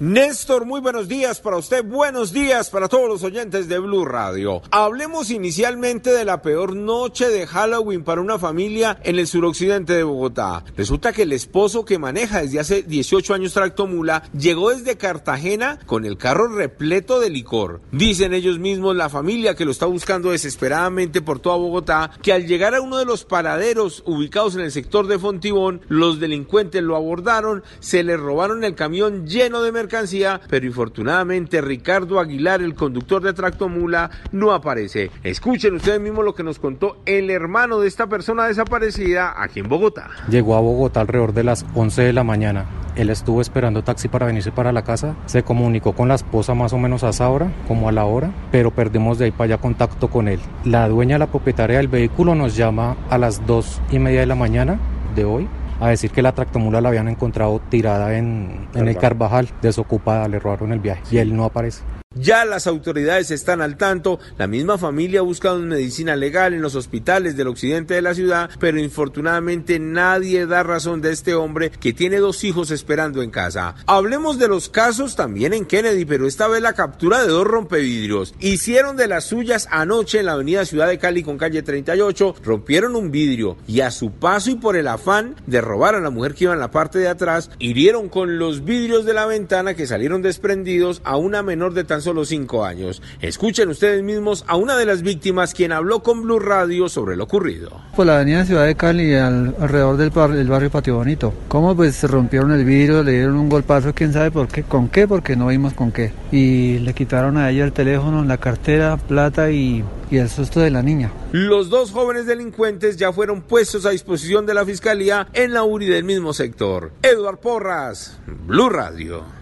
Néstor, 0.00 0.64
muy 0.64 0.80
buenos 0.80 1.08
días 1.08 1.40
para 1.40 1.56
usted, 1.56 1.84
buenos 1.84 2.32
días 2.32 2.70
para 2.70 2.86
todos 2.86 3.08
los 3.08 3.24
oyentes 3.24 3.68
de 3.68 3.80
Blue 3.80 4.04
Radio. 4.04 4.62
Hablemos 4.70 5.28
inicialmente 5.28 6.12
de 6.12 6.24
la 6.24 6.40
peor 6.40 6.76
noche 6.76 7.28
de 7.28 7.48
Halloween 7.48 8.04
para 8.04 8.20
una 8.20 8.38
familia 8.38 9.00
en 9.02 9.18
el 9.18 9.26
suroccidente 9.26 9.94
de 9.94 10.04
Bogotá. 10.04 10.62
Resulta 10.76 11.12
que 11.12 11.22
el 11.22 11.32
esposo 11.32 11.84
que 11.84 11.98
maneja 11.98 12.42
desde 12.42 12.60
hace 12.60 12.82
18 12.84 13.34
años 13.34 13.54
tractomula 13.54 14.22
llegó 14.38 14.70
desde 14.70 14.96
Cartagena 14.96 15.80
con 15.84 16.04
el 16.04 16.16
carro 16.16 16.46
repleto 16.46 17.18
de 17.18 17.30
licor. 17.30 17.80
Dicen 17.90 18.34
ellos 18.34 18.60
mismos, 18.60 18.94
la 18.94 19.08
familia 19.08 19.56
que 19.56 19.64
lo 19.64 19.72
está 19.72 19.86
buscando 19.86 20.30
desesperadamente 20.30 21.22
por 21.22 21.40
toda 21.40 21.56
Bogotá, 21.56 22.12
que 22.22 22.32
al 22.32 22.46
llegar 22.46 22.76
a 22.76 22.80
uno 22.80 22.98
de 22.98 23.04
los 23.04 23.24
paraderos 23.24 24.04
ubicados 24.06 24.54
en 24.54 24.60
el 24.60 24.70
sector 24.70 25.08
de 25.08 25.18
Fontibón, 25.18 25.80
los 25.88 26.20
delincuentes 26.20 26.84
lo 26.84 26.94
abordaron, 26.94 27.64
se 27.80 28.04
le 28.04 28.16
robaron 28.16 28.62
el 28.62 28.76
camión 28.76 29.26
lleno 29.26 29.60
de 29.60 29.72
mercancía 29.72 29.87
pero 30.48 30.66
infortunadamente 30.66 31.60
Ricardo 31.60 32.20
Aguilar, 32.20 32.62
el 32.62 32.74
conductor 32.74 33.22
de 33.22 33.32
Tractomula, 33.32 34.10
no 34.32 34.52
aparece. 34.52 35.10
Escuchen 35.22 35.74
ustedes 35.74 36.00
mismos 36.00 36.24
lo 36.24 36.34
que 36.34 36.42
nos 36.42 36.58
contó 36.58 36.98
el 37.06 37.30
hermano 37.30 37.80
de 37.80 37.88
esta 37.88 38.06
persona 38.06 38.46
desaparecida 38.46 39.34
aquí 39.36 39.60
en 39.60 39.68
Bogotá. 39.68 40.10
Llegó 40.28 40.56
a 40.56 40.60
Bogotá 40.60 41.00
alrededor 41.00 41.32
de 41.32 41.44
las 41.44 41.64
11 41.74 42.02
de 42.02 42.12
la 42.12 42.24
mañana. 42.24 42.66
Él 42.96 43.10
estuvo 43.10 43.40
esperando 43.40 43.82
taxi 43.82 44.08
para 44.08 44.26
venirse 44.26 44.50
para 44.50 44.72
la 44.72 44.82
casa. 44.82 45.16
Se 45.26 45.42
comunicó 45.42 45.92
con 45.92 46.08
la 46.08 46.14
esposa 46.16 46.54
más 46.54 46.72
o 46.72 46.78
menos 46.78 47.04
a 47.04 47.10
esa 47.10 47.28
hora, 47.28 47.52
como 47.66 47.88
a 47.88 47.92
la 47.92 48.04
hora, 48.04 48.32
pero 48.50 48.72
perdimos 48.72 49.18
de 49.18 49.26
ahí 49.26 49.30
para 49.30 49.54
allá 49.54 49.58
contacto 49.58 50.08
con 50.08 50.28
él. 50.28 50.40
La 50.64 50.88
dueña, 50.88 51.18
la 51.18 51.28
propietaria 51.28 51.78
del 51.78 51.88
vehículo, 51.88 52.34
nos 52.34 52.56
llama 52.56 52.96
a 53.08 53.18
las 53.18 53.46
2 53.46 53.82
y 53.92 53.98
media 53.98 54.20
de 54.20 54.26
la 54.26 54.34
mañana 54.34 54.78
de 55.14 55.24
hoy 55.24 55.48
a 55.80 55.88
decir 55.88 56.10
que 56.10 56.22
la 56.22 56.32
tractomula 56.32 56.80
la 56.80 56.88
habían 56.88 57.08
encontrado 57.08 57.60
tirada 57.68 58.16
en, 58.16 58.68
en 58.74 58.88
el 58.88 58.96
Carvajal, 58.96 59.48
desocupada, 59.62 60.28
le 60.28 60.38
robaron 60.38 60.72
el 60.72 60.80
viaje 60.80 61.02
y 61.10 61.18
él 61.18 61.36
no 61.36 61.44
aparece. 61.44 61.82
Ya 62.20 62.44
las 62.44 62.66
autoridades 62.66 63.30
están 63.30 63.62
al 63.62 63.76
tanto, 63.76 64.18
la 64.38 64.48
misma 64.48 64.76
familia 64.76 65.20
ha 65.20 65.22
buscado 65.22 65.58
medicina 65.60 66.16
legal 66.16 66.52
en 66.52 66.62
los 66.62 66.74
hospitales 66.74 67.36
del 67.36 67.46
occidente 67.46 67.94
de 67.94 68.02
la 68.02 68.14
ciudad, 68.14 68.50
pero 68.58 68.80
infortunadamente 68.80 69.78
nadie 69.78 70.46
da 70.46 70.64
razón 70.64 71.00
de 71.00 71.12
este 71.12 71.34
hombre 71.34 71.70
que 71.70 71.92
tiene 71.92 72.16
dos 72.16 72.42
hijos 72.42 72.72
esperando 72.72 73.22
en 73.22 73.30
casa. 73.30 73.76
Hablemos 73.86 74.38
de 74.38 74.48
los 74.48 74.68
casos 74.68 75.14
también 75.14 75.52
en 75.52 75.64
Kennedy, 75.64 76.04
pero 76.06 76.26
esta 76.26 76.48
vez 76.48 76.60
la 76.60 76.72
captura 76.72 77.22
de 77.22 77.28
dos 77.28 77.46
rompevidrios. 77.46 78.34
Hicieron 78.40 78.96
de 78.96 79.06
las 79.06 79.24
suyas 79.24 79.68
anoche 79.70 80.18
en 80.18 80.26
la 80.26 80.32
avenida 80.32 80.64
Ciudad 80.64 80.88
de 80.88 80.98
Cali 80.98 81.22
con 81.22 81.38
calle 81.38 81.62
38, 81.62 82.34
rompieron 82.42 82.96
un 82.96 83.12
vidrio 83.12 83.56
y 83.68 83.80
a 83.80 83.92
su 83.92 84.10
paso 84.10 84.50
y 84.50 84.56
por 84.56 84.76
el 84.76 84.88
afán 84.88 85.36
de 85.46 85.60
robar 85.60 85.94
a 85.94 86.00
la 86.00 86.10
mujer 86.10 86.34
que 86.34 86.44
iba 86.44 86.52
en 86.52 86.60
la 86.60 86.72
parte 86.72 86.98
de 86.98 87.08
atrás, 87.08 87.50
hirieron 87.60 88.08
con 88.08 88.38
los 88.38 88.64
vidrios 88.64 89.04
de 89.04 89.14
la 89.14 89.26
ventana 89.26 89.74
que 89.74 89.86
salieron 89.86 90.20
desprendidos 90.20 91.00
a 91.04 91.16
una 91.16 91.44
menor 91.44 91.74
de 91.74 91.84
tan 91.84 92.02
solo 92.08 92.24
cinco 92.24 92.64
años. 92.64 93.02
Escuchen 93.20 93.68
ustedes 93.68 94.02
mismos 94.02 94.42
a 94.46 94.56
una 94.56 94.78
de 94.78 94.86
las 94.86 95.02
víctimas 95.02 95.52
quien 95.52 95.72
habló 95.72 96.02
con 96.02 96.22
Blue 96.22 96.38
Radio 96.38 96.88
sobre 96.88 97.16
lo 97.16 97.24
ocurrido. 97.24 97.82
Por 97.94 98.06
la 98.06 98.16
avenida 98.16 98.46
Ciudad 98.46 98.64
de 98.64 98.76
Cali, 98.76 99.14
alrededor 99.14 99.98
del, 99.98 100.48
barrio 100.48 100.70
Patio 100.70 100.96
Bonito. 100.96 101.34
¿Cómo? 101.48 101.76
Pues 101.76 101.96
se 101.96 102.06
rompieron 102.06 102.50
el 102.52 102.64
vidrio, 102.64 103.02
le 103.02 103.12
dieron 103.12 103.36
un 103.36 103.50
golpazo, 103.50 103.92
quién 103.94 104.14
sabe 104.14 104.30
por 104.30 104.48
qué, 104.48 104.62
con 104.62 104.88
qué, 104.88 105.06
porque 105.06 105.36
no 105.36 105.48
vimos 105.48 105.74
con 105.74 105.92
qué. 105.92 106.12
Y 106.32 106.78
le 106.78 106.94
quitaron 106.94 107.36
a 107.36 107.50
ella 107.50 107.64
el 107.64 107.72
teléfono, 107.72 108.24
la 108.24 108.38
cartera, 108.38 108.96
plata 108.96 109.50
y, 109.50 109.84
y 110.10 110.16
el 110.16 110.30
susto 110.30 110.60
de 110.60 110.70
la 110.70 110.82
niña. 110.82 111.12
Los 111.32 111.68
dos 111.68 111.90
jóvenes 111.90 112.24
delincuentes 112.24 112.96
ya 112.96 113.12
fueron 113.12 113.42
puestos 113.42 113.84
a 113.84 113.90
disposición 113.90 114.46
de 114.46 114.54
la 114.54 114.64
fiscalía 114.64 115.28
en 115.34 115.52
la 115.52 115.62
URI 115.62 115.88
del 115.88 116.04
mismo 116.04 116.32
sector. 116.32 116.90
Eduard 117.02 117.40
Porras, 117.40 118.18
Blue 118.46 118.70
Radio. 118.70 119.37